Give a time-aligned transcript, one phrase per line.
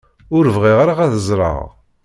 [0.37, 1.57] Ur bɣiɣ ara ad ẓreɣ.